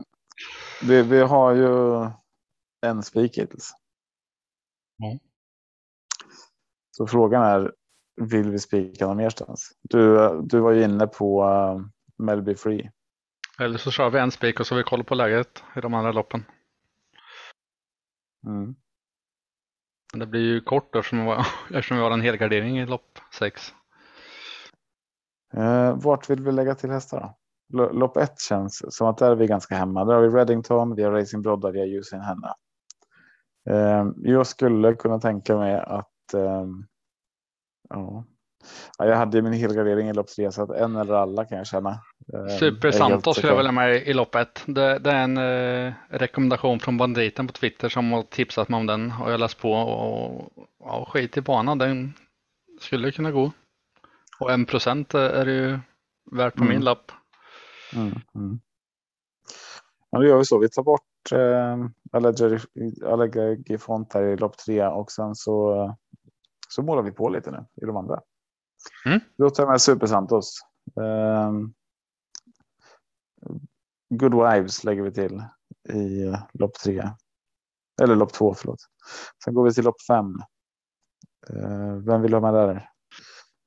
vi, 0.83 1.01
vi 1.01 1.19
har 1.19 1.55
ju 1.55 2.05
en 2.81 3.03
spik 3.03 3.37
hittills. 3.37 3.71
Ja. 4.97 5.19
Så 6.91 7.07
frågan 7.07 7.43
är, 7.43 7.73
vill 8.21 8.51
vi 8.51 8.59
spika 8.59 9.07
någon 9.07 9.17
merstans? 9.17 9.77
Du, 9.81 10.29
du 10.41 10.59
var 10.59 10.71
ju 10.71 10.83
inne 10.83 11.07
på 11.07 11.43
uh, 11.43 11.85
Melby 12.17 12.55
Free. 12.55 12.91
Eller 13.59 13.77
så 13.77 13.91
kör 13.91 14.09
vi 14.09 14.19
en 14.19 14.31
spik 14.31 14.59
och 14.59 14.67
så 14.67 14.75
har 14.75 14.77
vi 14.77 14.83
koll 14.83 15.03
på 15.03 15.15
läget 15.15 15.63
i 15.75 15.81
de 15.81 15.93
andra 15.93 16.11
loppen. 16.11 16.45
Mm. 18.47 18.75
Det 20.13 20.25
blir 20.25 20.41
ju 20.41 20.61
kort 20.61 20.95
eftersom 20.95 21.19
vi 21.19 21.25
har- 21.25 21.45
eftersom 21.73 21.97
vi 21.97 22.03
har 22.03 22.11
en 22.11 22.21
helgardering 22.21 22.79
i 22.79 22.85
lopp 22.85 23.19
6. 23.39 23.73
Eh, 25.53 25.97
vart 25.97 26.29
vill 26.29 26.43
vi 26.43 26.51
lägga 26.51 26.75
till 26.75 26.89
hästar 26.91 27.19
då? 27.19 27.89
Lopp 27.91 28.17
ett 28.17 28.39
känns 28.39 28.95
som 28.95 29.07
att 29.07 29.17
där 29.17 29.31
är 29.31 29.35
vi 29.35 29.47
ganska 29.47 29.75
hemma. 29.75 30.05
Där 30.05 30.13
har 30.13 30.21
vi 30.21 30.27
Reddington, 30.29 30.95
vi 30.95 31.03
har 31.03 31.11
Racing 31.11 31.43
Brodda, 31.43 31.71
vi 31.71 31.79
har 31.79 31.87
Usain 31.87 32.21
Henna. 32.21 32.53
Eh, 33.69 34.05
jag 34.17 34.47
skulle 34.47 34.93
kunna 34.93 35.19
tänka 35.19 35.57
mig 35.57 35.75
att 35.79 36.33
eh, 36.33 36.65
ja. 37.89 38.25
Ja, 38.97 39.05
jag 39.05 39.15
hade 39.17 39.41
min 39.41 39.53
helgardering 39.53 40.09
i 40.09 40.13
lopp 40.13 40.27
tre 40.27 40.51
så 40.51 40.63
att 40.63 40.69
en 40.69 40.95
eller 40.95 41.13
alla 41.13 41.45
kan 41.45 41.57
jag 41.57 41.67
känna. 41.67 41.89
Eh, 42.33 42.57
Super 42.59 42.91
Santos 42.91 43.37
skulle 43.37 43.51
jag 43.51 43.57
vilja 43.57 43.71
med 43.71 44.07
i 44.07 44.13
lopp 44.13 44.35
1. 44.35 44.63
Det, 44.65 44.99
det 44.99 45.11
är 45.11 45.23
en 45.23 45.37
eh, 45.37 45.93
rekommendation 46.09 46.79
från 46.79 46.97
banditen 46.97 47.47
på 47.47 47.53
Twitter 47.53 47.89
som 47.89 48.11
har 48.11 48.23
tipsat 48.23 48.69
mig 48.69 48.77
om 48.77 48.85
den 48.87 49.13
och 49.21 49.31
jag 49.31 49.39
läst 49.39 49.59
på 49.59 49.71
och 49.71 50.51
ja, 50.79 51.07
skit 51.09 51.37
i 51.37 51.41
banan. 51.41 51.77
Den 51.77 52.13
skulle 52.79 53.11
kunna 53.11 53.31
gå. 53.31 53.51
Och 54.39 54.51
en 54.51 54.65
procent 54.65 55.13
är 55.13 55.45
det 55.45 55.53
ju 55.53 55.79
värt 56.31 56.55
på 56.55 56.63
Mm. 56.63 56.73
min 56.73 56.83
lapp. 56.83 57.11
Mm, 57.95 58.11
mm. 58.35 58.59
Ja, 60.11 60.19
då 60.19 60.25
gör 60.25 60.37
vi 60.37 60.45
så. 60.45 60.59
Vi 60.59 60.69
tar 60.69 60.83
bort 60.83 61.31
eh, 61.31 61.77
Allergy 63.11 63.77
Font 63.77 64.13
här 64.13 64.23
i 64.23 64.37
lopp 64.37 64.57
tre 64.57 64.85
och 64.87 65.11
sen 65.11 65.35
så, 65.35 65.95
så 66.69 66.81
målar 66.81 67.01
vi 67.03 67.11
på 67.11 67.29
lite 67.29 67.51
nu 67.51 67.65
i 67.81 67.85
de 67.85 67.97
andra. 67.97 68.19
Mm. 69.05 69.19
Då 69.37 69.49
tar 69.49 69.63
jag 69.63 69.69
med 69.69 69.81
Super 69.81 70.07
Santos. 70.07 70.59
Eh, 71.01 71.51
Good 74.09 74.33
Wives 74.33 74.83
lägger 74.83 75.01
vi 75.01 75.11
till 75.11 75.41
i 75.93 76.33
lopp 76.53 76.73
tre. 76.73 77.09
Eller 78.01 78.15
lopp 78.15 78.33
två, 78.33 78.53
förlåt. 78.53 78.79
Sen 79.43 79.53
går 79.53 79.63
vi 79.63 79.73
till 79.73 79.83
lopp 79.83 80.01
fem. 80.07 80.35
Eh, 81.49 81.93
vem 82.05 82.21
vill 82.21 82.33
ha 82.33 82.39
med 82.39 82.53
där? 82.53 82.89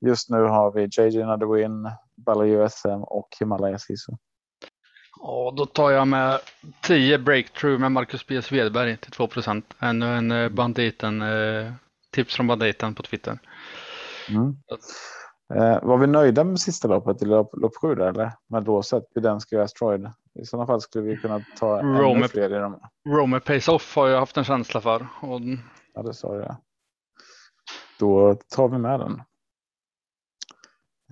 Just 0.05 0.29
nu 0.29 0.37
har 0.37 0.71
vi 0.71 0.81
JJ 0.91 1.21
Another 1.21 1.53
Win, 1.53 1.89
Balla 2.15 2.45
USM 2.45 3.03
och 3.03 3.27
Himalaya 3.39 3.79
Sisu. 3.79 4.11
Och 5.19 5.55
då 5.55 5.65
tar 5.65 5.91
jag 5.91 6.07
med 6.07 6.39
10 6.81 7.17
breakthrough 7.17 7.79
med 7.79 7.91
Marcus 7.91 8.27
B. 8.27 8.41
Svedberg 8.41 8.97
till 8.97 9.11
2 9.11 9.27
procent. 9.27 9.73
Ännu 9.79 10.17
en 10.17 10.31
eh, 10.31 10.49
banditen, 10.49 11.21
eh, 11.21 11.73
tips 12.11 12.35
från 12.35 12.47
banditen 12.47 12.95
på 12.95 13.03
Twitter. 13.03 13.39
Mm. 14.29 14.57
Eh, 15.53 15.83
var 15.83 15.97
vi 15.97 16.07
nöjda 16.07 16.43
med 16.43 16.59
sista 16.59 16.87
loppet 16.87 17.21
i 17.21 17.25
lopp, 17.25 17.49
lopp 17.57 17.75
sju 17.81 17.95
där, 17.95 18.05
eller? 18.07 18.31
Med 18.49 18.65
låset, 18.65 19.13
Budenski 19.13 19.57
och 19.57 19.61
Asteroid. 19.63 20.07
I 20.39 20.45
sådana 20.45 20.67
fall 20.67 20.81
skulle 20.81 21.03
vi 21.05 21.17
kunna 21.17 21.41
ta 21.59 21.79
ännu 21.79 21.99
Rome- 22.01 22.27
fler 22.27 22.55
i 22.55 22.59
dem. 22.59 22.79
Romer 23.09 23.39
Pace 23.39 23.71
Off 23.71 23.95
har 23.95 24.07
jag 24.07 24.19
haft 24.19 24.37
en 24.37 24.43
känsla 24.43 24.81
för. 24.81 25.07
Och 25.21 25.39
Ja, 25.93 26.01
det 26.01 26.13
sa 26.13 26.35
jag. 26.35 26.55
Då 27.99 28.35
tar 28.35 28.67
vi 28.69 28.77
med 28.77 28.99
den. 28.99 29.21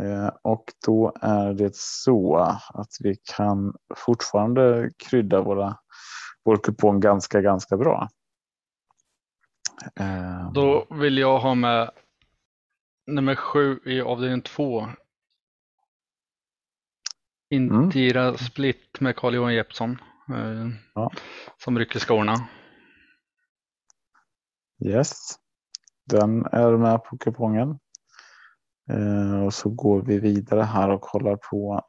Eh, 0.01 0.31
och 0.41 0.63
då 0.85 1.13
är 1.21 1.53
det 1.53 1.75
så 1.75 2.37
att 2.73 2.91
vi 2.99 3.15
kan 3.35 3.75
fortfarande 3.95 4.89
krydda 4.97 5.41
våra, 5.41 5.77
vår 6.43 6.57
kupong 6.57 6.99
ganska, 6.99 7.41
ganska 7.41 7.77
bra. 7.77 8.07
Eh, 9.99 10.51
Då 10.53 10.85
vill 10.89 11.17
jag 11.17 11.39
ha 11.39 11.55
med 11.55 11.91
nummer 13.11 13.35
sju 13.35 13.79
i 13.85 14.01
avdelning 14.01 14.41
två. 14.41 14.87
Intira 17.49 18.37
Split 18.37 18.99
med 18.99 19.15
Carl-Johan 19.15 19.53
Jeppsson. 19.53 19.91
Eh, 20.29 20.67
Ja. 20.93 21.11
Som 21.63 21.79
rycker 21.79 21.99
skorna. 21.99 22.35
Yes, 24.85 25.35
den 26.05 26.45
är 26.45 26.77
med 26.77 27.03
på 27.03 27.17
kupongen. 27.17 27.79
Eh, 28.89 29.43
och 29.45 29.53
så 29.53 29.69
går 29.69 30.01
vi 30.01 30.19
vidare 30.19 30.61
här 30.61 30.89
och 30.89 31.01
kollar 31.01 31.35
på 31.35 31.81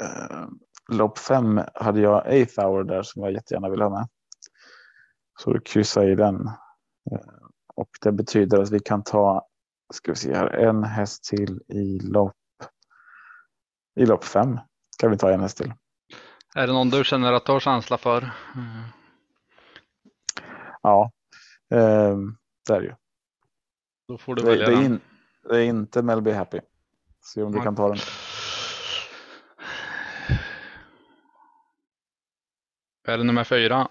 eh, 0.00 0.48
lopp 0.92 1.18
fem 1.18 1.60
hade 1.74 2.00
jag 2.00 2.26
Eighth 2.32 2.60
Hour 2.60 2.84
där 2.84 3.02
som 3.02 3.22
jag 3.22 3.32
jättegärna 3.32 3.68
vill 3.70 3.82
ha 3.82 3.90
med. 3.90 4.08
Så 5.40 5.52
du 5.52 5.60
kryssar 5.60 6.08
i 6.08 6.14
den. 6.14 6.46
Eh, 7.10 7.46
och 7.74 7.88
det 8.00 8.12
betyder 8.12 8.60
att 8.62 8.70
vi 8.70 8.80
kan 8.80 9.02
ta, 9.02 9.46
ska 9.94 10.12
vi 10.12 10.16
se 10.16 10.34
här, 10.34 10.46
en 10.46 10.84
häst 10.84 11.24
till 11.24 11.62
i 11.68 11.98
lopp 11.98 12.36
i 14.00 14.06
lopp 14.06 14.24
fem. 14.24 14.58
Kan 14.98 15.10
vi 15.10 15.18
ta 15.18 15.30
en 15.30 15.40
häst 15.40 15.58
till. 15.58 15.72
Är 16.54 16.66
det 16.66 16.72
någon 16.72 16.90
du 16.90 17.04
känner 17.04 17.32
att 17.32 17.46
du 17.46 17.52
har 17.52 17.60
känsla 17.60 17.98
för? 17.98 18.22
Eh, 18.22 18.30
Ja, 20.82 21.10
eh, 21.70 22.16
det 22.66 22.72
är 22.74 22.80
det 22.80 22.86
ju. 22.86 22.94
Då 24.08 24.18
får 24.18 24.34
du 24.34 24.42
Det, 24.42 24.48
välja 24.48 24.66
det, 24.66 24.72
är 24.72 24.82
in, 24.84 25.00
det 25.48 25.56
är 25.56 25.62
inte 25.62 26.02
Melby 26.02 26.30
Happy. 26.30 26.60
Se 27.20 27.42
om 27.42 27.52
du 27.52 27.58
Nej. 27.58 27.64
kan 27.64 27.76
ta 27.76 27.88
den. 27.88 27.98
Är 33.06 33.18
det 33.18 33.24
nummer 33.24 33.44
fyra? 33.44 33.88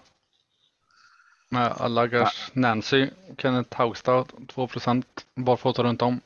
Med 1.54 1.72
Allagars 1.78 2.50
Nancy, 2.52 3.10
Kenneth 3.38 3.76
Haugstad, 3.76 4.24
2 4.48 4.66
procent, 4.66 5.26
barfota 5.34 5.82
runt 5.82 6.02
om. 6.02 6.20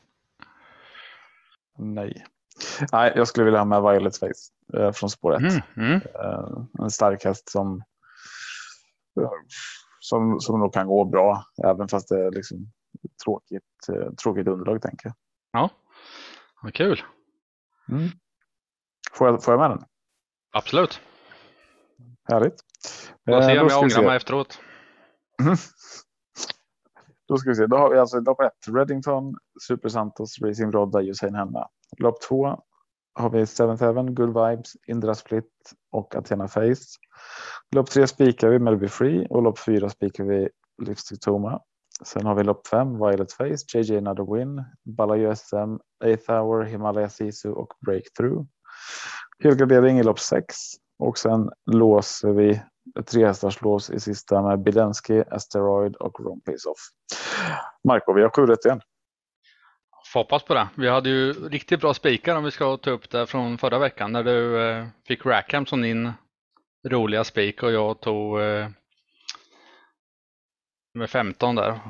Nej. 1.78 2.24
Nej, 2.92 3.12
jag 3.16 3.28
skulle 3.28 3.44
vilja 3.44 3.60
ha 3.60 3.64
med 3.64 3.82
Violet 3.82 4.16
Face 4.16 4.78
eh, 4.78 4.92
från 4.92 5.10
spår 5.10 5.34
1. 5.34 5.40
Mm, 5.40 5.62
mm. 5.76 5.94
Eh, 5.94 6.64
en 6.78 6.90
stark 6.90 7.24
häst 7.24 7.50
som, 7.50 7.82
som, 10.00 10.40
som 10.40 10.60
nog 10.60 10.74
kan 10.74 10.86
gå 10.86 11.04
bra, 11.04 11.44
även 11.64 11.88
fast 11.88 12.08
det 12.08 12.26
är 12.26 12.30
liksom 12.30 12.72
tråkigt, 13.24 13.88
eh, 13.92 14.12
tråkigt 14.22 14.48
underlag 14.48 14.82
tänker 14.82 15.06
jag. 15.06 15.14
Ja, 15.52 15.70
vad 16.62 16.74
kul. 16.74 17.02
Mm. 17.88 18.08
Får, 19.12 19.28
jag, 19.28 19.44
får 19.44 19.54
jag 19.54 19.60
med 19.60 19.70
den? 19.70 19.84
Absolut. 20.52 21.00
Härligt. 22.28 22.60
Får 23.24 23.42
se 23.42 23.56
Eh, 23.56 23.62
om 23.62 23.68
jag 23.68 23.82
ångrar 23.82 24.02
mig 24.02 24.16
efteråt. 24.16 24.60
Mm. 25.42 25.56
Då 27.28 27.36
ska 27.36 27.50
vi 27.50 27.56
se. 27.56 27.66
Då 27.66 27.76
har 27.76 27.90
vi 27.90 27.98
alltså 27.98 28.20
lopp 28.20 28.40
ett, 28.40 28.74
Reddington, 28.74 29.34
Super 29.68 29.88
Santos, 29.88 30.38
Racing 30.42 30.72
Rodda, 30.72 31.02
Usain 31.02 31.34
Henna. 31.34 31.68
Lopp 31.98 32.20
två 32.22 32.62
har 33.14 33.30
vi 33.30 33.46
Seventh 33.46 33.82
Heaven, 33.82 34.14
Good 34.14 34.28
Vibes, 34.28 34.72
Indra 34.86 35.14
Split 35.14 35.50
och 35.92 36.14
Athena 36.14 36.48
Face. 36.48 36.84
Lopp 37.76 37.90
tre 37.90 38.06
spikar 38.06 38.48
vi 38.48 38.58
Melby 38.58 38.88
Free 38.88 39.26
och 39.30 39.42
lopp 39.42 39.58
fyra 39.58 39.88
spikar 39.88 40.24
vi 40.24 40.48
Lipstick 40.82 41.20
Toma. 41.20 41.60
Sen 42.04 42.26
har 42.26 42.34
vi 42.34 42.44
lopp 42.44 42.66
fem, 42.66 42.92
Violet 42.92 43.32
Face, 43.32 43.78
JJ 43.78 43.96
Another 43.96 44.34
Win, 44.34 44.64
Balayo 44.84 45.34
SM, 45.34 45.78
Eighth 46.04 46.30
Hour, 46.30 46.62
Himalaya 46.62 47.08
Sisu 47.08 47.50
och 47.50 47.72
Breakthrough. 47.86 48.46
Helgardering 49.44 49.98
i 49.98 50.02
lopp 50.02 50.18
sex 50.18 50.56
och 50.98 51.18
sen 51.18 51.50
låser 51.66 52.32
vi 52.32 52.60
tre 53.06 53.26
hästars 53.26 53.62
lås 53.62 53.90
i 53.90 54.00
sista 54.00 54.42
med 54.42 54.62
Bilensky, 54.62 55.22
Asteroid 55.30 55.96
och 55.96 56.20
Ron 56.20 56.40
Off. 56.46 56.78
Marco, 57.88 58.12
vi 58.12 58.22
har 58.22 58.30
sju 58.30 58.46
rätt 58.46 58.64
igen. 58.64 58.80
Får 60.12 60.20
hoppas 60.20 60.42
på 60.42 60.54
det. 60.54 60.68
Vi 60.74 60.88
hade 60.88 61.08
ju 61.08 61.32
riktigt 61.32 61.80
bra 61.80 61.94
spikar 61.94 62.36
om 62.36 62.44
vi 62.44 62.50
ska 62.50 62.76
ta 62.76 62.90
upp 62.90 63.10
det 63.10 63.26
från 63.26 63.58
förra 63.58 63.78
veckan 63.78 64.12
när 64.12 64.24
du 64.24 64.68
eh, 64.70 64.86
fick 65.06 65.26
Rackham 65.26 65.66
som 65.66 65.82
din 65.82 66.12
roliga 66.88 67.24
spik 67.24 67.62
och 67.62 67.72
jag 67.72 68.00
tog 68.00 68.40
eh, 68.40 68.68
med 70.94 71.10
15 71.10 71.54
där. 71.54 71.80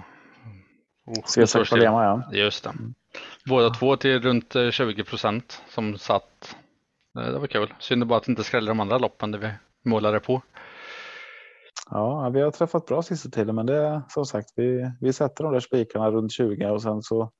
C6 1.06 1.70
Palema 1.70 2.04
ja. 2.04 2.22
Just 2.32 2.64
det. 2.64 2.72
Båda 3.46 3.70
två 3.70 3.96
till 3.96 4.22
runt 4.22 4.56
20 4.70 5.00
eh, 5.00 5.04
procent 5.04 5.62
som 5.68 5.98
satt. 5.98 6.56
Det 7.18 7.38
var 7.38 7.46
kul. 7.46 7.74
Synd 7.78 8.06
bara 8.06 8.16
att 8.18 8.24
det 8.24 8.32
inte 8.32 8.44
skrällde 8.44 8.70
de 8.70 8.80
andra 8.80 8.98
loppen 8.98 9.30
där 9.30 9.38
vi 9.38 9.50
målade 9.90 10.20
på. 10.20 10.42
Ja, 11.90 12.30
vi 12.34 12.40
har 12.40 12.50
träffat 12.50 12.86
bra 12.86 13.02
sista 13.02 13.28
tiden, 13.28 13.54
men 13.54 13.66
det 13.66 13.76
är 13.76 14.02
som 14.08 14.26
sagt, 14.26 14.52
vi, 14.56 14.92
vi 15.00 15.12
sätter 15.12 15.44
de 15.44 15.52
där 15.52 15.60
spikarna 15.60 16.10
runt 16.10 16.32
20 16.32 16.70
och 16.70 16.82
sen 16.82 17.02
så. 17.02 17.32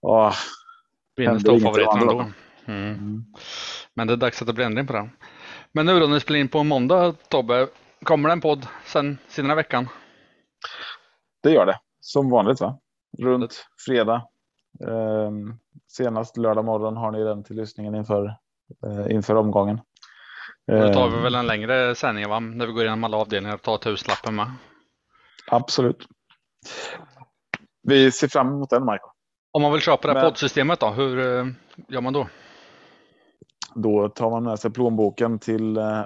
Åh, 0.00 0.34
Vinner 1.16 1.38
storfavoriten 1.38 2.00
ändå. 2.00 2.20
Mm. 2.64 2.94
Mm. 2.94 3.24
Men 3.94 4.06
det 4.06 4.12
är 4.12 4.16
dags 4.16 4.40
att 4.40 4.46
det 4.46 4.52
blir 4.52 4.64
ändring 4.64 4.86
på 4.86 4.92
det. 4.92 5.08
Men 5.72 5.86
nu 5.86 6.00
då 6.00 6.06
när 6.06 6.14
vi 6.14 6.20
spelar 6.20 6.40
in 6.40 6.48
på 6.48 6.64
måndag 6.64 7.14
Tobbe, 7.28 7.68
kommer 8.02 8.28
det 8.28 8.32
en 8.32 8.40
podd 8.40 8.66
sen 8.84 9.18
senare 9.28 9.56
veckan? 9.56 9.88
Det 11.42 11.50
gör 11.50 11.66
det 11.66 11.80
som 12.00 12.30
vanligt 12.30 12.60
va? 12.60 12.78
Runt 13.18 13.66
fredag. 13.86 14.26
Eh, 14.86 15.30
senast 15.88 16.36
lördag 16.36 16.64
morgon 16.64 16.96
har 16.96 17.10
ni 17.12 17.24
den 17.24 17.44
till 17.44 17.56
lyssningen 17.56 17.94
inför, 17.94 18.36
inför 19.10 19.34
omgången. 19.34 19.80
Då 20.66 20.92
tar 20.92 21.08
vi 21.08 21.16
ehm. 21.16 21.22
väl 21.22 21.34
en 21.34 21.46
längre 21.46 21.94
sändning 21.94 22.28
va? 22.28 22.40
När 22.40 22.66
vi 22.66 22.72
går 22.72 22.82
igenom 22.82 23.04
alla 23.04 23.16
avdelningar 23.16 23.54
och 23.54 23.62
tar 23.62 23.78
tusenlappen 23.78 24.34
med. 24.36 24.50
Absolut. 25.46 26.06
Vi 27.82 28.12
ser 28.12 28.28
fram 28.28 28.48
emot 28.48 28.70
den 28.70 28.84
Marco. 28.84 29.10
Om 29.52 29.62
man 29.62 29.72
vill 29.72 29.80
köpa 29.80 30.08
det 30.08 30.14
här 30.14 30.20
Men... 30.20 30.30
poddsystemet 30.30 30.80
då, 30.80 30.90
hur 30.90 31.18
eh, 31.18 31.46
gör 31.88 32.00
man 32.00 32.12
då? 32.12 32.28
Då 33.74 34.08
tar 34.08 34.30
man 34.30 34.42
med 34.44 34.58
sig 34.58 34.70
plånboken 34.70 35.38
till 35.38 35.76
eh, 35.76 36.04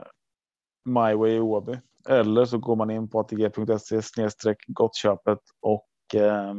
MyWay 0.84 1.32
i 1.32 1.40
Åby. 1.40 1.78
Eller 2.08 2.44
så 2.44 2.58
går 2.58 2.76
man 2.76 2.90
in 2.90 3.10
på 3.10 3.20
atg.se 3.20 4.54
gottköpet 4.66 5.38
och 5.60 5.88
eh, 6.14 6.54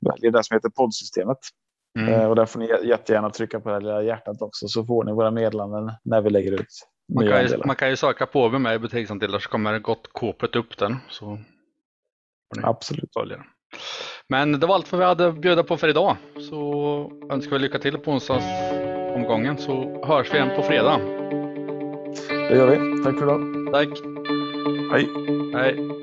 väljer 0.00 0.30
det 0.30 0.44
som 0.44 0.54
heter 0.54 0.68
poddsystemet. 0.68 1.38
Mm. 1.98 2.14
Eh, 2.14 2.28
och 2.28 2.36
där 2.36 2.46
får 2.46 2.60
ni 2.60 2.88
jättegärna 2.88 3.30
trycka 3.30 3.60
på 3.60 3.70
det 3.70 3.80
lilla 3.80 4.02
hjärtat 4.02 4.42
också 4.42 4.68
så 4.68 4.84
får 4.84 5.04
ni 5.04 5.12
våra 5.12 5.30
meddelanden 5.30 5.92
när 6.04 6.20
vi 6.20 6.30
lägger 6.30 6.52
ut. 6.52 6.66
Man 7.14 7.28
kan, 7.28 7.46
ju, 7.46 7.56
man 7.64 7.76
kan 7.76 7.90
ju 7.90 7.96
söka 7.96 8.26
på 8.26 8.48
med 8.48 8.60
mig 8.60 8.76
i 8.76 8.78
butiksandelar 8.78 9.38
så 9.38 9.48
kommer 9.48 9.78
gott 9.78 10.12
kåpet 10.12 10.56
upp 10.56 10.78
den. 10.78 10.96
Så 11.08 11.38
Absolut. 12.62 13.10
Följa. 13.18 13.44
Men 14.28 14.60
det 14.60 14.66
var 14.66 14.74
allt 14.74 14.92
vad 14.92 14.98
vi 14.98 15.04
hade 15.04 15.28
att 15.28 15.40
bjuda 15.40 15.62
på 15.62 15.76
för 15.76 15.88
idag. 15.88 16.16
Så 16.50 17.12
önskar 17.30 17.52
vi 17.52 17.58
lycka 17.58 17.78
till 17.78 17.98
på 17.98 18.10
onsdagsomgången 18.10 19.58
så 19.58 20.04
hörs 20.06 20.32
vi 20.32 20.36
igen 20.36 20.56
på 20.56 20.62
fredag. 20.62 21.00
Det 22.28 22.56
gör 22.56 22.66
vi. 22.66 23.04
Tack 23.04 23.18
för 23.18 23.22
idag. 23.22 23.72
Tack. 23.72 23.88
Hej. 24.92 25.08
Hej. 25.54 25.97